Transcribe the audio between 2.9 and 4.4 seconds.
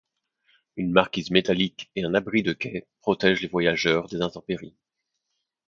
protègent les voyageurs des